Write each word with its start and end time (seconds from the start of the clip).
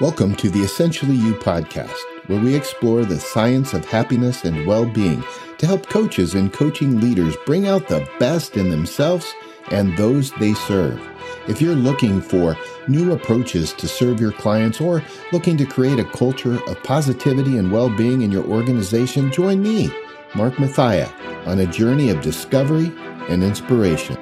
Welcome 0.00 0.36
to 0.36 0.48
the 0.48 0.60
Essentially 0.60 1.16
You 1.16 1.34
podcast, 1.34 1.98
where 2.28 2.38
we 2.38 2.54
explore 2.54 3.04
the 3.04 3.18
science 3.18 3.74
of 3.74 3.84
happiness 3.84 4.44
and 4.44 4.64
well 4.64 4.86
being 4.86 5.24
to 5.58 5.66
help 5.66 5.88
coaches 5.88 6.34
and 6.34 6.52
coaching 6.52 7.00
leaders 7.00 7.34
bring 7.44 7.66
out 7.66 7.88
the 7.88 8.08
best 8.20 8.56
in 8.56 8.70
themselves 8.70 9.34
and 9.72 9.96
those 9.96 10.30
they 10.34 10.54
serve. 10.54 11.04
If 11.48 11.60
you're 11.60 11.74
looking 11.74 12.20
for 12.20 12.56
new 12.86 13.10
approaches 13.10 13.72
to 13.72 13.88
serve 13.88 14.20
your 14.20 14.30
clients 14.30 14.80
or 14.80 15.02
looking 15.32 15.56
to 15.56 15.66
create 15.66 15.98
a 15.98 16.04
culture 16.04 16.62
of 16.68 16.80
positivity 16.84 17.58
and 17.58 17.72
well 17.72 17.90
being 17.90 18.22
in 18.22 18.30
your 18.30 18.44
organization, 18.44 19.32
join 19.32 19.60
me, 19.60 19.92
Mark 20.36 20.54
Mathia, 20.58 21.12
on 21.44 21.58
a 21.58 21.66
journey 21.66 22.08
of 22.10 22.20
discovery 22.20 22.92
and 23.28 23.42
inspiration. 23.42 24.16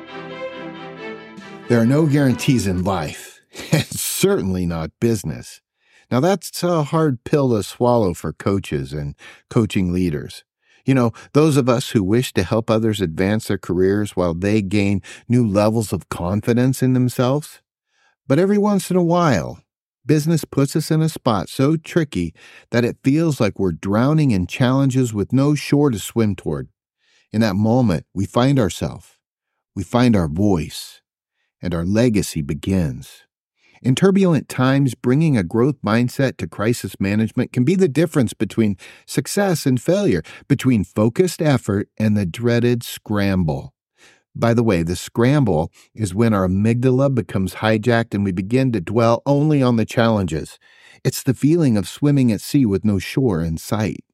There 1.68 1.78
are 1.78 1.84
no 1.84 2.06
guarantees 2.06 2.66
in 2.66 2.82
life, 2.82 3.42
and 3.72 3.84
certainly 3.84 4.64
not 4.64 4.90
business. 5.00 5.60
Now, 6.10 6.20
that's 6.20 6.62
a 6.62 6.84
hard 6.84 7.24
pill 7.24 7.50
to 7.50 7.62
swallow 7.62 8.14
for 8.14 8.32
coaches 8.32 8.92
and 8.92 9.14
coaching 9.50 9.92
leaders. 9.92 10.44
You 10.84 10.94
know, 10.94 11.12
those 11.32 11.56
of 11.56 11.68
us 11.68 11.90
who 11.90 12.04
wish 12.04 12.32
to 12.34 12.44
help 12.44 12.70
others 12.70 13.00
advance 13.00 13.48
their 13.48 13.58
careers 13.58 14.14
while 14.14 14.34
they 14.34 14.62
gain 14.62 15.02
new 15.28 15.46
levels 15.46 15.92
of 15.92 16.08
confidence 16.08 16.80
in 16.80 16.92
themselves. 16.92 17.60
But 18.28 18.38
every 18.38 18.58
once 18.58 18.88
in 18.90 18.96
a 18.96 19.02
while, 19.02 19.58
business 20.06 20.44
puts 20.44 20.76
us 20.76 20.92
in 20.92 21.02
a 21.02 21.08
spot 21.08 21.48
so 21.48 21.76
tricky 21.76 22.32
that 22.70 22.84
it 22.84 22.98
feels 23.02 23.40
like 23.40 23.58
we're 23.58 23.72
drowning 23.72 24.30
in 24.30 24.46
challenges 24.46 25.12
with 25.12 25.32
no 25.32 25.56
shore 25.56 25.90
to 25.90 25.98
swim 25.98 26.36
toward. 26.36 26.68
In 27.32 27.40
that 27.40 27.56
moment, 27.56 28.06
we 28.14 28.24
find 28.24 28.58
ourselves, 28.58 29.18
we 29.74 29.82
find 29.82 30.14
our 30.14 30.28
voice, 30.28 31.02
and 31.60 31.74
our 31.74 31.84
legacy 31.84 32.42
begins. 32.42 33.24
In 33.82 33.94
turbulent 33.94 34.48
times, 34.48 34.94
bringing 34.94 35.36
a 35.36 35.42
growth 35.42 35.76
mindset 35.84 36.36
to 36.38 36.46
crisis 36.46 36.96
management 36.98 37.52
can 37.52 37.64
be 37.64 37.74
the 37.74 37.88
difference 37.88 38.32
between 38.32 38.76
success 39.06 39.66
and 39.66 39.80
failure, 39.80 40.22
between 40.48 40.84
focused 40.84 41.42
effort 41.42 41.88
and 41.98 42.16
the 42.16 42.26
dreaded 42.26 42.82
scramble. 42.82 43.74
By 44.34 44.52
the 44.52 44.62
way, 44.62 44.82
the 44.82 44.96
scramble 44.96 45.72
is 45.94 46.14
when 46.14 46.34
our 46.34 46.46
amygdala 46.46 47.14
becomes 47.14 47.56
hijacked 47.56 48.12
and 48.12 48.24
we 48.24 48.32
begin 48.32 48.70
to 48.72 48.80
dwell 48.80 49.22
only 49.24 49.62
on 49.62 49.76
the 49.76 49.86
challenges. 49.86 50.58
It's 51.04 51.22
the 51.22 51.34
feeling 51.34 51.76
of 51.76 51.88
swimming 51.88 52.30
at 52.32 52.42
sea 52.42 52.66
with 52.66 52.84
no 52.84 52.98
shore 52.98 53.42
in 53.42 53.56
sight. 53.56 54.04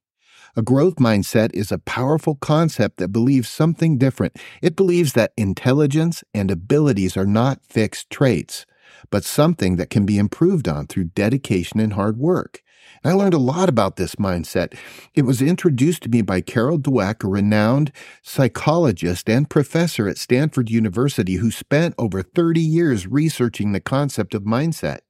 A 0.54 0.62
growth 0.62 0.96
mindset 0.96 1.50
is 1.54 1.72
a 1.72 1.78
powerful 1.78 2.34
concept 2.36 2.98
that 2.98 3.08
believes 3.08 3.48
something 3.48 3.96
different. 3.96 4.36
It 4.60 4.76
believes 4.76 5.14
that 5.14 5.32
intelligence 5.36 6.22
and 6.34 6.50
abilities 6.50 7.16
are 7.16 7.26
not 7.26 7.64
fixed 7.64 8.10
traits 8.10 8.66
but 9.10 9.24
something 9.24 9.76
that 9.76 9.90
can 9.90 10.06
be 10.06 10.18
improved 10.18 10.68
on 10.68 10.86
through 10.86 11.04
dedication 11.04 11.80
and 11.80 11.94
hard 11.94 12.18
work. 12.18 12.62
And 13.02 13.12
I 13.12 13.16
learned 13.16 13.34
a 13.34 13.38
lot 13.38 13.68
about 13.68 13.96
this 13.96 14.16
mindset. 14.16 14.76
It 15.14 15.22
was 15.22 15.42
introduced 15.42 16.02
to 16.02 16.08
me 16.08 16.22
by 16.22 16.40
Carol 16.40 16.78
Dweck, 16.78 17.24
a 17.24 17.28
renowned 17.28 17.92
psychologist 18.22 19.28
and 19.28 19.48
professor 19.48 20.08
at 20.08 20.18
Stanford 20.18 20.70
University 20.70 21.34
who 21.34 21.50
spent 21.50 21.94
over 21.98 22.22
30 22.22 22.60
years 22.60 23.06
researching 23.06 23.72
the 23.72 23.80
concept 23.80 24.34
of 24.34 24.42
mindset. 24.42 25.00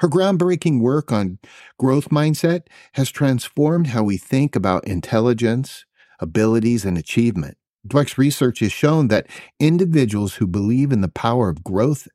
Her 0.00 0.08
groundbreaking 0.08 0.80
work 0.80 1.12
on 1.12 1.38
growth 1.78 2.08
mindset 2.08 2.62
has 2.94 3.10
transformed 3.10 3.88
how 3.88 4.02
we 4.02 4.16
think 4.16 4.56
about 4.56 4.86
intelligence, 4.86 5.84
abilities, 6.20 6.84
and 6.84 6.98
achievement. 6.98 7.56
Dweck's 7.86 8.18
research 8.18 8.58
has 8.58 8.72
shown 8.72 9.08
that 9.08 9.28
individuals 9.60 10.34
who 10.34 10.46
believe 10.46 10.92
in 10.92 11.00
the 11.00 11.08
power 11.08 11.48
of 11.48 11.64
growth 11.64 12.08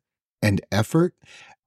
and 0.44 0.60
effort 0.70 1.14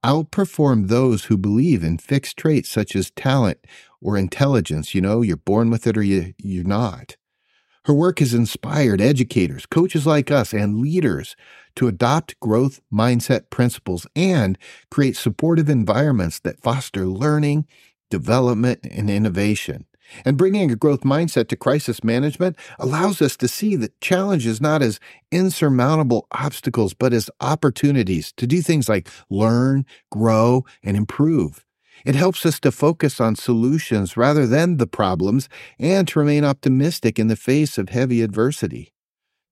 outperform 0.04 0.86
those 0.86 1.24
who 1.24 1.36
believe 1.36 1.82
in 1.82 1.98
fixed 1.98 2.36
traits 2.36 2.68
such 2.68 2.94
as 2.94 3.10
talent 3.10 3.58
or 4.00 4.16
intelligence. 4.16 4.94
You 4.94 5.00
know, 5.00 5.22
you're 5.22 5.36
born 5.36 5.70
with 5.70 5.86
it 5.86 5.98
or 5.98 6.02
you, 6.02 6.34
you're 6.38 6.64
not. 6.64 7.16
Her 7.86 7.94
work 7.94 8.20
has 8.20 8.34
inspired 8.34 9.00
educators, 9.00 9.66
coaches 9.66 10.06
like 10.06 10.30
us, 10.30 10.52
and 10.52 10.78
leaders 10.78 11.34
to 11.76 11.88
adopt 11.88 12.38
growth 12.38 12.80
mindset 12.92 13.50
principles 13.50 14.06
and 14.14 14.56
create 14.90 15.16
supportive 15.16 15.68
environments 15.68 16.38
that 16.40 16.60
foster 16.60 17.06
learning, 17.06 17.66
development, 18.10 18.80
and 18.88 19.10
innovation. 19.10 19.86
And 20.24 20.36
bringing 20.36 20.70
a 20.70 20.76
growth 20.76 21.00
mindset 21.00 21.48
to 21.48 21.56
crisis 21.56 22.02
management 22.02 22.56
allows 22.78 23.20
us 23.20 23.36
to 23.38 23.48
see 23.48 23.76
the 23.76 23.92
challenges 24.00 24.60
not 24.60 24.82
as 24.82 25.00
insurmountable 25.30 26.26
obstacles, 26.32 26.94
but 26.94 27.12
as 27.12 27.30
opportunities 27.40 28.32
to 28.32 28.46
do 28.46 28.62
things 28.62 28.88
like 28.88 29.08
learn, 29.30 29.84
grow, 30.10 30.64
and 30.82 30.96
improve. 30.96 31.64
It 32.04 32.14
helps 32.14 32.46
us 32.46 32.60
to 32.60 32.72
focus 32.72 33.20
on 33.20 33.36
solutions 33.36 34.16
rather 34.16 34.46
than 34.46 34.76
the 34.76 34.86
problems 34.86 35.48
and 35.78 36.06
to 36.08 36.18
remain 36.18 36.44
optimistic 36.44 37.18
in 37.18 37.28
the 37.28 37.36
face 37.36 37.76
of 37.76 37.88
heavy 37.88 38.22
adversity. 38.22 38.92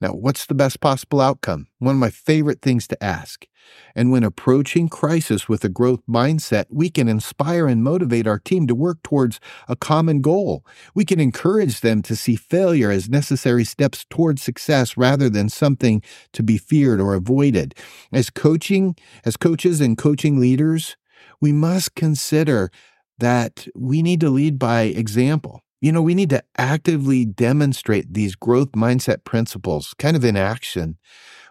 Now, 0.01 0.11
what's 0.11 0.45
the 0.45 0.55
best 0.55 0.81
possible 0.81 1.23
outcome? 1.23 1.69
One 1.79 1.95
of 1.95 2.01
my 2.01 2.11
favorite 2.11 2.61
things 2.61 2.87
to 2.89 3.03
ask. 3.03 3.47
And 3.95 4.13
when 4.13 4.25
approaching 4.25 4.89
crisis 4.89 5.49
with 5.49 5.65
a 5.65 5.71
growth 5.71 6.01
mindset, 6.07 6.67
we 6.69 6.91
can 6.91 7.09
inspire 7.09 7.67
and 7.67 7.83
motivate 7.83 8.27
our 8.27 8.39
team 8.39 8.67
to 8.67 8.75
work 8.75 9.03
towards 9.03 9.41
a 9.69 9.75
common 9.75 10.21
goal. 10.21 10.65
We 10.95 11.07
can 11.07 11.19
encourage 11.19 11.81
them 11.81 12.03
to 12.03 12.15
see 12.15 12.37
failure 12.37 12.91
as 12.91 13.09
necessary 13.09 13.65
steps 13.65 14.05
towards 14.11 14.43
success 14.43 14.99
rather 14.99 15.31
than 15.31 15.49
something 15.49 16.03
to 16.35 16.43
be 16.43 16.59
feared 16.59 17.01
or 17.01 17.15
avoided. 17.15 17.75
As 18.13 18.29
coaching, 18.29 18.97
as 19.25 19.39
coaches 19.39 19.81
and 19.81 19.97
coaching 19.97 20.39
leaders, 20.39 20.97
we 21.41 21.53
must 21.53 21.95
consider 21.95 22.71
that 23.19 23.67
we 23.75 24.03
need 24.03 24.21
to 24.21 24.29
lead 24.29 24.59
by 24.59 24.83
example. 24.83 25.63
You 25.81 25.93
know, 25.93 26.03
we 26.03 26.15
need 26.15 26.31
to 26.31 26.43
actively 26.57 27.25
demonstrate 27.25 28.15
these 28.15 28.35
growth 28.35 28.73
mindset 28.73 29.25
principles 29.25 29.95
kind 29.99 30.17
of 30.17 30.25
in 30.25 30.37
action. 30.37 30.97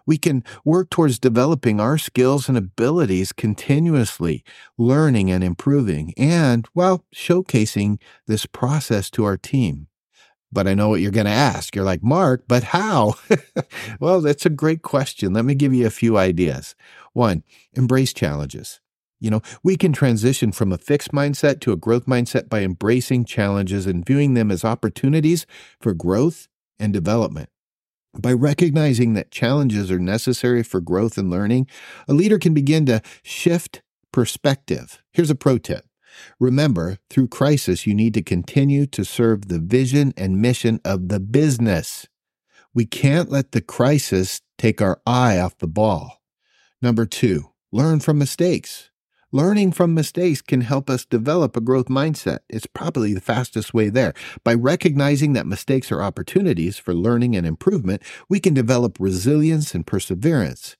We 0.06 0.18
can 0.18 0.44
work 0.64 0.90
towards 0.90 1.18
developing 1.18 1.80
our 1.80 1.98
skills 1.98 2.48
and 2.48 2.56
abilities 2.56 3.32
continuously, 3.32 4.44
learning 4.78 5.30
and 5.30 5.42
improving, 5.42 6.14
and, 6.16 6.66
well, 6.74 7.04
showcasing 7.14 8.00
this 8.26 8.46
process 8.46 9.10
to 9.10 9.24
our 9.24 9.36
team. 9.36 9.88
But 10.52 10.68
I 10.68 10.74
know 10.74 10.88
what 10.88 11.00
you're 11.00 11.10
going 11.10 11.26
to 11.26 11.32
ask. 11.32 11.74
You're 11.74 11.84
like, 11.84 12.04
Mark, 12.04 12.44
but 12.46 12.62
how? 12.62 13.14
well, 14.00 14.20
that's 14.20 14.46
a 14.46 14.50
great 14.50 14.82
question. 14.82 15.32
Let 15.32 15.44
me 15.44 15.54
give 15.56 15.74
you 15.74 15.86
a 15.86 15.90
few 15.90 16.16
ideas. 16.16 16.76
One, 17.12 17.42
embrace 17.74 18.12
challenges. 18.12 18.80
You 19.18 19.30
know, 19.30 19.40
we 19.62 19.76
can 19.76 19.92
transition 19.92 20.52
from 20.52 20.72
a 20.72 20.78
fixed 20.78 21.12
mindset 21.12 21.60
to 21.60 21.72
a 21.72 21.76
growth 21.76 22.06
mindset 22.06 22.48
by 22.48 22.60
embracing 22.60 23.24
challenges 23.24 23.86
and 23.86 24.04
viewing 24.04 24.34
them 24.34 24.50
as 24.50 24.64
opportunities 24.64 25.46
for 25.80 25.94
growth 25.94 26.48
and 26.78 26.92
development. 26.92 27.48
By 28.18 28.32
recognizing 28.32 29.14
that 29.14 29.30
challenges 29.30 29.90
are 29.90 29.98
necessary 29.98 30.62
for 30.62 30.80
growth 30.80 31.18
and 31.18 31.30
learning, 31.30 31.66
a 32.08 32.14
leader 32.14 32.38
can 32.38 32.54
begin 32.54 32.86
to 32.86 33.02
shift 33.22 33.82
perspective. 34.12 35.02
Here's 35.12 35.30
a 35.30 35.34
pro 35.34 35.58
tip. 35.58 35.84
Remember, 36.40 36.98
through 37.10 37.28
crisis, 37.28 37.86
you 37.86 37.94
need 37.94 38.14
to 38.14 38.22
continue 38.22 38.86
to 38.86 39.04
serve 39.04 39.48
the 39.48 39.58
vision 39.58 40.14
and 40.16 40.40
mission 40.40 40.80
of 40.84 41.08
the 41.08 41.20
business. 41.20 42.06
We 42.72 42.86
can't 42.86 43.30
let 43.30 43.52
the 43.52 43.60
crisis 43.60 44.40
take 44.56 44.80
our 44.80 45.00
eye 45.06 45.38
off 45.38 45.58
the 45.58 45.66
ball. 45.66 46.22
Number 46.80 47.04
two, 47.04 47.52
learn 47.70 48.00
from 48.00 48.18
mistakes. 48.18 48.90
Learning 49.32 49.72
from 49.72 49.92
mistakes 49.92 50.40
can 50.40 50.60
help 50.60 50.88
us 50.88 51.04
develop 51.04 51.56
a 51.56 51.60
growth 51.60 51.86
mindset. 51.86 52.38
It's 52.48 52.66
probably 52.66 53.12
the 53.12 53.20
fastest 53.20 53.74
way 53.74 53.88
there. 53.88 54.14
By 54.44 54.54
recognizing 54.54 55.32
that 55.32 55.46
mistakes 55.48 55.90
are 55.90 56.00
opportunities 56.00 56.78
for 56.78 56.94
learning 56.94 57.34
and 57.34 57.44
improvement, 57.44 58.02
we 58.28 58.38
can 58.38 58.54
develop 58.54 58.98
resilience 59.00 59.74
and 59.74 59.84
perseverance. 59.84 60.76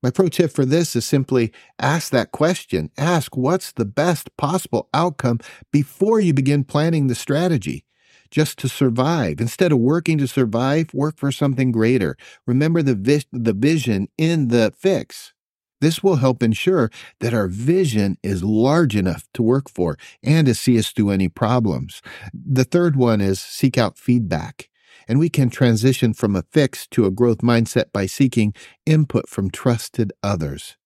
My 0.00 0.10
pro 0.10 0.28
tip 0.28 0.52
for 0.52 0.64
this 0.64 0.94
is 0.94 1.04
simply 1.04 1.52
ask 1.80 2.12
that 2.12 2.30
question. 2.30 2.90
Ask 2.96 3.36
what's 3.36 3.72
the 3.72 3.84
best 3.84 4.34
possible 4.36 4.88
outcome 4.94 5.40
before 5.72 6.20
you 6.20 6.32
begin 6.32 6.62
planning 6.62 7.08
the 7.08 7.16
strategy. 7.16 7.84
Just 8.30 8.58
to 8.58 8.68
survive. 8.68 9.40
Instead 9.40 9.72
of 9.72 9.78
working 9.78 10.18
to 10.18 10.28
survive, 10.28 10.94
work 10.94 11.18
for 11.18 11.32
something 11.32 11.72
greater. 11.72 12.16
Remember 12.46 12.80
the, 12.80 12.94
vi- 12.94 13.24
the 13.32 13.54
vision 13.54 14.06
in 14.16 14.48
the 14.48 14.72
fix. 14.78 15.32
This 15.80 16.02
will 16.02 16.16
help 16.16 16.42
ensure 16.42 16.90
that 17.20 17.34
our 17.34 17.48
vision 17.48 18.16
is 18.22 18.42
large 18.42 18.96
enough 18.96 19.24
to 19.34 19.42
work 19.42 19.70
for 19.70 19.96
and 20.22 20.46
to 20.46 20.54
see 20.54 20.78
us 20.78 20.90
through 20.90 21.10
any 21.10 21.28
problems. 21.28 22.02
The 22.32 22.64
third 22.64 22.96
one 22.96 23.20
is 23.20 23.40
seek 23.40 23.78
out 23.78 23.98
feedback. 23.98 24.68
And 25.06 25.18
we 25.18 25.30
can 25.30 25.48
transition 25.48 26.12
from 26.12 26.36
a 26.36 26.44
fix 26.52 26.86
to 26.88 27.06
a 27.06 27.10
growth 27.10 27.38
mindset 27.38 27.92
by 27.92 28.04
seeking 28.04 28.52
input 28.84 29.26
from 29.28 29.50
trusted 29.50 30.12
others. 30.22 30.76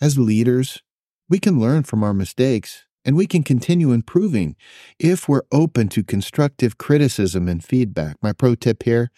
As 0.00 0.18
leaders, 0.18 0.82
we 1.28 1.40
can 1.40 1.58
learn 1.58 1.82
from 1.82 2.04
our 2.04 2.14
mistakes 2.14 2.84
and 3.04 3.16
we 3.16 3.26
can 3.26 3.42
continue 3.42 3.92
improving 3.92 4.56
if 4.98 5.28
we're 5.28 5.42
open 5.52 5.88
to 5.88 6.04
constructive 6.04 6.76
criticism 6.76 7.48
and 7.48 7.64
feedback. 7.64 8.16
My 8.22 8.32
pro 8.32 8.54
tip 8.54 8.82
here 8.82 9.10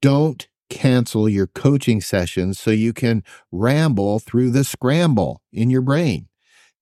don't 0.00 0.46
cancel 0.72 1.28
your 1.28 1.46
coaching 1.46 2.00
sessions 2.00 2.58
so 2.58 2.70
you 2.70 2.92
can 2.94 3.22
ramble 3.50 4.18
through 4.18 4.50
the 4.50 4.64
scramble 4.64 5.42
in 5.52 5.68
your 5.70 5.82
brain. 5.82 6.28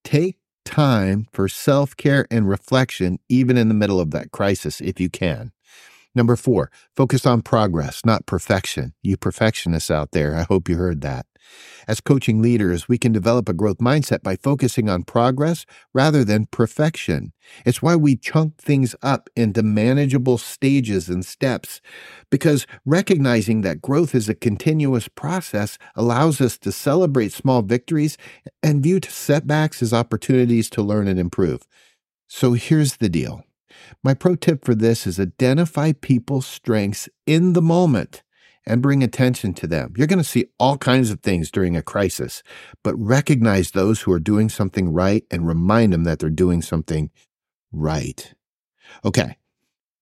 Take 0.05 0.39
time 0.65 1.27
for 1.33 1.49
self 1.49 1.97
care 1.97 2.27
and 2.31 2.49
reflection, 2.49 3.19
even 3.29 3.57
in 3.57 3.69
the 3.69 3.75
middle 3.75 3.99
of 4.01 4.13
that 4.13 4.31
crisis, 4.31 4.81
if 4.81 5.01
you 5.01 5.11
can. 5.11 5.51
Number 6.15 6.37
four, 6.37 6.71
focus 6.97 7.27
on 7.27 7.43
progress, 7.43 8.05
not 8.05 8.27
perfection. 8.27 8.95
You 9.03 9.17
perfectionists 9.17 9.91
out 9.91 10.13
there, 10.13 10.37
I 10.37 10.43
hope 10.43 10.69
you 10.69 10.77
heard 10.77 11.01
that. 11.01 11.27
As 11.89 12.01
coaching 12.01 12.43
leaders, 12.43 12.89
we 12.89 12.99
can 12.99 13.13
develop 13.13 13.49
a 13.49 13.55
growth 13.55 13.79
mindset 13.79 14.23
by 14.23 14.37
focusing 14.37 14.89
on 14.89 15.03
progress 15.03 15.67
rather 15.93 16.25
than 16.25 16.47
perfection. 16.47 17.33
It's 17.65 17.83
why 17.83 17.97
we 17.97 18.17
chunk 18.17 18.59
things 18.59 18.95
up 19.03 19.29
into 19.35 19.63
manageable 19.63 20.39
stages 20.39 21.09
and 21.09 21.25
steps, 21.25 21.81
because 22.31 22.67
recognizing 22.85 23.63
that 23.63 23.83
growth 23.83 24.15
is 24.15 24.29
a 24.29 24.35
continuous 24.35 25.09
process 25.09 25.79
allows 25.95 26.41
us 26.41 26.59
to 26.59 26.73
celebrate 26.73 27.33
small 27.33 27.63
victories 27.63 28.17
and 28.63 28.83
view 28.83 29.01
setbacks 29.09 29.83
as 29.83 29.93
opportunities 29.93 30.71
to 30.71 30.83
learn 30.83 31.09
and 31.09 31.19
improve. 31.19 31.67
So 32.29 32.53
here's 32.53 32.99
the 32.99 33.09
deal. 33.09 33.45
My 34.05 34.15
pro 34.15 34.37
tip 34.37 34.65
for 34.65 34.75
this 34.75 35.07
is 35.07 35.19
identify 35.19 35.93
people's 35.93 36.47
strengths 36.47 37.09
in 37.27 37.55
the 37.55 37.63
moment 37.63 38.23
and 38.67 38.83
bring 38.83 39.03
attention 39.03 39.55
to 39.55 39.67
them. 39.67 39.95
You're 39.97 40.07
going 40.07 40.19
to 40.19 40.25
see 40.25 40.47
all 40.59 40.79
kinds 40.79 41.11
of 41.11 41.21
things 41.21 41.51
during 41.51 41.77
a 41.77 41.83
crisis, 41.83 42.43
but 42.85 42.95
recognize 42.99 43.71
those 43.71 44.03
who 44.03 44.13
are 44.13 44.21
doing 44.21 44.49
something 44.49 44.93
right 44.93 45.25
and 45.31 45.47
remind 45.47 45.93
them 45.93 46.05
that 46.05 46.19
they're 46.19 46.31
doing 46.31 46.63
something 46.63 47.11
right. 47.73 48.35
Okay. 49.05 49.37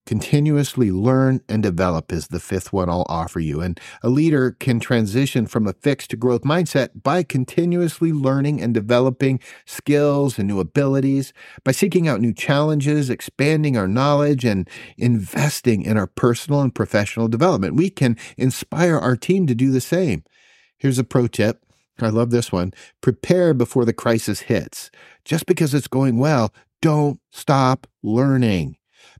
Continuously 0.05 0.91
learn 0.91 1.39
and 1.47 1.61
develop 1.61 2.11
is 2.11 2.29
the 2.29 2.39
fifth 2.39 2.73
one 2.73 2.89
I'll 2.89 3.05
offer 3.07 3.39
you. 3.39 3.61
And 3.61 3.79
a 4.01 4.09
leader 4.09 4.51
can 4.51 4.79
transition 4.79 5.45
from 5.45 5.67
a 5.67 5.73
fixed 5.73 6.09
to 6.09 6.17
growth 6.17 6.41
mindset 6.41 7.03
by 7.03 7.21
continuously 7.21 8.11
learning 8.11 8.59
and 8.59 8.73
developing 8.73 9.39
skills 9.67 10.39
and 10.39 10.47
new 10.47 10.59
abilities, 10.59 11.31
by 11.63 11.73
seeking 11.73 12.07
out 12.07 12.21
new 12.21 12.33
challenges, 12.33 13.11
expanding 13.11 13.77
our 13.77 13.87
knowledge, 13.87 14.45
and 14.45 14.67
investing 14.97 15.83
in 15.83 15.95
our 15.95 16.07
personal 16.07 16.61
and 16.61 16.73
professional 16.73 17.27
development. 17.27 17.75
We 17.75 17.91
can 17.91 18.17
inspire 18.35 18.97
our 18.97 19.15
team 19.15 19.45
to 19.45 19.53
do 19.53 19.71
the 19.71 19.81
same. 19.81 20.23
Here's 20.79 20.97
a 20.97 21.03
pro 21.03 21.27
tip. 21.27 21.63
I 22.01 22.09
love 22.09 22.31
this 22.31 22.51
one. 22.51 22.73
Prepare 23.01 23.53
before 23.53 23.85
the 23.85 23.93
crisis 23.93 24.41
hits. 24.41 24.89
Just 25.23 25.45
because 25.45 25.75
it's 25.75 25.87
going 25.87 26.17
well, 26.17 26.51
don't 26.81 27.19
stop 27.29 27.85
learning 28.01 28.78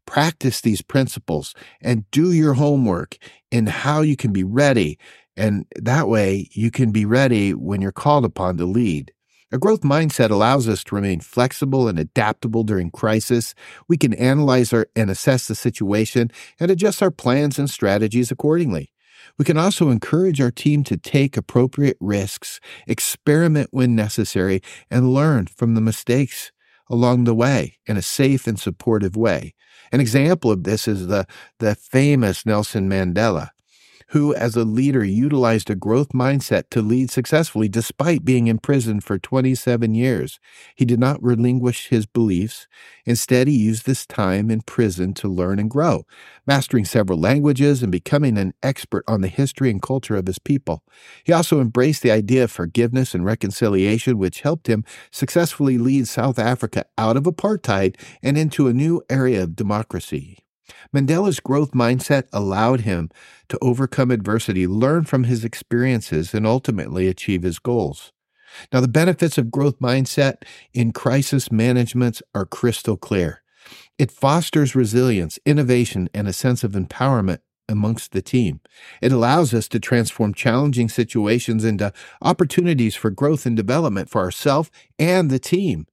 practice 0.09 0.59
these 0.61 0.81
principles 0.81 1.53
and 1.81 2.09
do 2.09 2.31
your 2.31 2.55
homework 2.55 3.19
in 3.51 3.67
how 3.67 4.01
you 4.01 4.15
can 4.15 4.33
be 4.33 4.43
ready. 4.43 4.97
And 5.37 5.67
that 5.75 6.07
way 6.07 6.49
you 6.51 6.71
can 6.71 6.91
be 6.91 7.05
ready 7.05 7.53
when 7.53 7.79
you're 7.79 7.91
called 7.91 8.25
upon 8.25 8.57
to 8.57 8.65
lead. 8.65 9.13
A 9.51 9.59
growth 9.59 9.81
mindset 9.81 10.31
allows 10.31 10.67
us 10.67 10.83
to 10.85 10.95
remain 10.95 11.19
flexible 11.19 11.87
and 11.87 11.99
adaptable 11.99 12.63
during 12.63 12.89
crisis. 12.89 13.53
We 13.87 13.97
can 13.97 14.15
analyze 14.15 14.73
our, 14.73 14.87
and 14.95 15.11
assess 15.11 15.47
the 15.47 15.53
situation 15.53 16.31
and 16.59 16.71
adjust 16.71 17.03
our 17.03 17.11
plans 17.11 17.59
and 17.59 17.69
strategies 17.69 18.31
accordingly. 18.31 18.91
We 19.37 19.45
can 19.45 19.59
also 19.59 19.91
encourage 19.91 20.41
our 20.41 20.49
team 20.49 20.83
to 20.85 20.97
take 20.97 21.37
appropriate 21.37 21.97
risks, 21.99 22.59
experiment 22.87 23.69
when 23.69 23.95
necessary, 23.95 24.61
and 24.89 25.13
learn 25.13 25.45
from 25.45 25.75
the 25.75 25.81
mistakes 25.81 26.51
along 26.89 27.25
the 27.25 27.35
way 27.35 27.77
in 27.85 27.95
a 27.95 28.01
safe 28.01 28.47
and 28.47 28.59
supportive 28.59 29.15
way. 29.15 29.53
An 29.91 29.99
example 29.99 30.51
of 30.51 30.63
this 30.63 30.87
is 30.87 31.07
the, 31.07 31.25
the 31.59 31.75
famous 31.75 32.45
Nelson 32.45 32.89
Mandela 32.89 33.49
who, 34.09 34.33
as 34.33 34.55
a 34.55 34.63
leader, 34.63 35.03
utilized 35.03 35.69
a 35.69 35.75
growth 35.75 36.09
mindset 36.09 36.63
to 36.71 36.81
lead 36.81 37.11
successfully 37.11 37.69
despite 37.69 38.25
being 38.25 38.47
in 38.47 38.57
prison 38.57 38.99
for 38.99 39.19
27 39.19 39.93
years. 39.93 40.39
He 40.75 40.85
did 40.85 40.99
not 40.99 41.21
relinquish 41.21 41.89
his 41.89 42.05
beliefs. 42.05 42.67
Instead, 43.05 43.47
he 43.47 43.55
used 43.55 43.85
this 43.85 44.05
time 44.05 44.49
in 44.49 44.61
prison 44.61 45.13
to 45.15 45.27
learn 45.27 45.59
and 45.59 45.69
grow, 45.69 46.05
mastering 46.47 46.85
several 46.85 47.19
languages 47.19 47.83
and 47.83 47.91
becoming 47.91 48.37
an 48.37 48.53
expert 48.63 49.03
on 49.07 49.21
the 49.21 49.27
history 49.27 49.69
and 49.69 49.81
culture 49.81 50.15
of 50.15 50.27
his 50.27 50.39
people. 50.39 50.83
He 51.23 51.31
also 51.31 51.61
embraced 51.61 52.01
the 52.01 52.11
idea 52.11 52.45
of 52.45 52.51
forgiveness 52.51 53.13
and 53.13 53.25
reconciliation, 53.25 54.17
which 54.17 54.41
helped 54.41 54.67
him 54.67 54.83
successfully 55.11 55.77
lead 55.77 56.07
South 56.07 56.39
Africa 56.39 56.85
out 56.97 57.15
of 57.15 57.23
apartheid 57.23 57.95
and 58.23 58.37
into 58.37 58.67
a 58.67 58.73
new 58.73 59.01
area 59.09 59.43
of 59.43 59.55
democracy. 59.55 60.39
Mandela's 60.93 61.39
growth 61.39 61.71
mindset 61.71 62.27
allowed 62.33 62.81
him 62.81 63.09
to 63.49 63.57
overcome 63.61 64.11
adversity, 64.11 64.67
learn 64.67 65.05
from 65.05 65.25
his 65.25 65.43
experiences, 65.43 66.33
and 66.33 66.45
ultimately 66.45 67.07
achieve 67.07 67.43
his 67.43 67.59
goals. 67.59 68.11
Now, 68.73 68.81
the 68.81 68.87
benefits 68.87 69.37
of 69.37 69.51
growth 69.51 69.79
mindset 69.79 70.43
in 70.73 70.91
crisis 70.91 71.51
management 71.51 72.21
are 72.33 72.45
crystal 72.45 72.97
clear. 72.97 73.43
It 73.97 74.11
fosters 74.11 74.75
resilience, 74.75 75.37
innovation, 75.45 76.09
and 76.13 76.27
a 76.27 76.33
sense 76.33 76.63
of 76.63 76.71
empowerment 76.71 77.39
amongst 77.67 78.11
the 78.11 78.21
team. 78.21 78.59
It 79.01 79.11
allows 79.11 79.53
us 79.53 79.67
to 79.69 79.79
transform 79.79 80.33
challenging 80.33 80.89
situations 80.89 81.63
into 81.63 81.93
opportunities 82.21 82.95
for 82.95 83.11
growth 83.11 83.45
and 83.45 83.55
development 83.55 84.09
for 84.09 84.21
ourselves 84.21 84.71
and 84.97 85.29
the 85.29 85.39
team. 85.39 85.85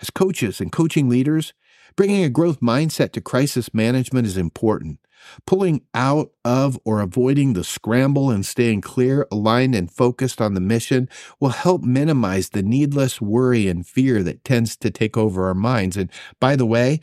As 0.00 0.10
coaches 0.10 0.60
and 0.60 0.70
coaching 0.70 1.08
leaders, 1.08 1.54
Bringing 1.96 2.24
a 2.24 2.30
growth 2.30 2.60
mindset 2.60 3.12
to 3.12 3.20
crisis 3.20 3.74
management 3.74 4.26
is 4.26 4.36
important. 4.36 4.98
Pulling 5.46 5.82
out 5.94 6.32
of 6.44 6.78
or 6.84 7.00
avoiding 7.00 7.52
the 7.52 7.64
scramble 7.64 8.30
and 8.30 8.44
staying 8.44 8.80
clear, 8.80 9.26
aligned, 9.30 9.74
and 9.74 9.90
focused 9.90 10.40
on 10.40 10.54
the 10.54 10.60
mission 10.60 11.08
will 11.38 11.50
help 11.50 11.82
minimize 11.82 12.50
the 12.50 12.62
needless 12.62 13.20
worry 13.20 13.68
and 13.68 13.86
fear 13.86 14.22
that 14.22 14.44
tends 14.44 14.76
to 14.78 14.90
take 14.90 15.16
over 15.16 15.46
our 15.46 15.54
minds. 15.54 15.96
And 15.96 16.10
by 16.40 16.56
the 16.56 16.66
way, 16.66 17.00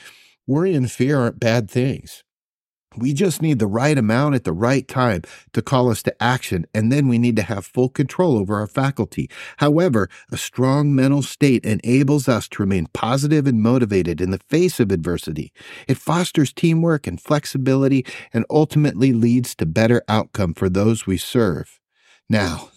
worry 0.48 0.74
and 0.74 0.92
fear 0.92 1.20
aren't 1.20 1.40
bad 1.40 1.70
things. 1.70 2.24
We 2.98 3.14
just 3.14 3.42
need 3.42 3.60
the 3.60 3.68
right 3.68 3.98
amount 3.98 4.36
at 4.36 4.46
the 4.46 4.54
right 4.54 4.88
time 4.88 5.22
to 5.54 5.62
call 5.62 5.92
us 5.92 6.02
to 6.04 6.24
action, 6.24 6.66
and 6.74 6.92
then 6.92 7.08
we 7.08 7.20
need 7.20 7.36
to 7.36 7.44
have 7.44 7.66
full 7.66 7.90
control 7.90 8.38
over 8.38 8.56
our 8.56 8.68
faculty. 8.68 9.30
However, 9.58 10.10
a 10.32 10.38
strong 10.38 10.96
mental 10.96 11.22
state 11.22 11.64
enables 11.64 12.28
us 12.28 12.48
to 12.50 12.64
remain 12.64 12.88
positive 12.88 13.46
and 13.46 13.62
motivated 13.62 14.20
in 14.20 14.32
the 14.32 14.40
face 14.50 14.80
of 14.80 14.92
adversity. 14.92 15.54
It 15.88 15.98
fosters 15.98 16.52
teamwork 16.52 17.06
and 17.06 17.22
flexibility 17.22 18.06
and 18.34 18.46
ultimately 18.50 19.14
leads 19.14 19.54
to 19.56 19.66
better 19.68 20.02
outcome 20.08 20.56
for 20.56 20.68
those 20.68 21.06
we 21.06 21.18
serve. 21.18 21.80
Now, 22.28 22.72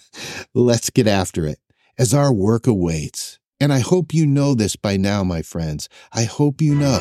let's 0.54 0.88
get 0.88 1.06
after 1.06 1.46
it 1.46 1.58
as 1.98 2.14
our 2.14 2.32
work 2.32 2.66
awaits. 2.66 3.38
And 3.60 3.72
I 3.72 3.80
hope 3.80 4.14
you 4.14 4.24
know 4.24 4.54
this 4.54 4.76
by 4.76 4.96
now, 4.96 5.24
my 5.24 5.42
friends. 5.42 5.88
I 6.12 6.24
hope 6.24 6.62
you 6.62 6.74
know. 6.74 7.00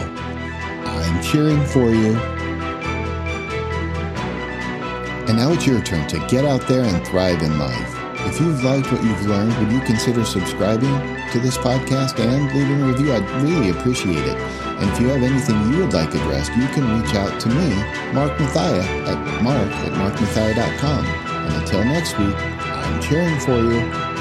I'm 0.86 1.24
cheering 1.24 1.64
for 1.66 1.90
you. 1.90 2.37
And 5.28 5.38
now 5.38 5.52
it's 5.52 5.68
your 5.68 5.82
turn 5.82 6.08
to 6.08 6.20
get 6.28 6.46
out 6.46 6.68
there 6.68 6.84
and 6.84 7.06
thrive 7.06 7.42
in 7.42 7.60
life. 7.60 7.94
If 8.28 8.40
you've 8.42 8.64
liked 8.64 8.92
what 8.92 9.04
you've 9.04 9.26
learned, 9.26 9.58
would 9.58 9.72
you 9.72 9.80
consider 9.82 10.24
subscribing 10.26 10.90
to 11.32 11.40
this 11.40 11.58
podcast 11.58 12.20
and 12.20 12.54
leaving 12.54 12.82
a 12.82 12.88
review? 12.88 13.14
I'd 13.14 13.42
really 13.42 13.70
appreciate 13.70 14.18
it. 14.18 14.38
And 14.38 14.90
if 14.90 15.00
you 15.00 15.08
have 15.10 15.24
anything 15.24 15.72
you 15.72 15.80
would 15.80 15.94
like 15.94 16.10
addressed, 16.10 16.52
you 16.56 16.68
can 16.68 17.02
reach 17.02 17.14
out 17.16 17.40
to 17.42 17.50
me, 17.50 17.76
Mark 18.14 18.38
Mathia, 18.38 18.84
at 19.08 19.44
mark 19.44 19.72
at 19.72 19.92
markmathia.com. 19.94 21.06
And 21.06 21.56
until 21.56 21.84
next 21.84 22.18
week, 22.18 22.36
I'm 22.36 23.02
cheering 23.02 23.40
for 23.40 23.58
you. 23.58 24.17